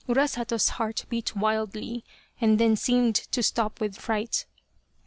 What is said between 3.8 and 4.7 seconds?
fright.